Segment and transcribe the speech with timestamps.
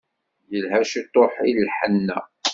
[0.51, 2.19] Yelha ciṭuḥ n lḥenna.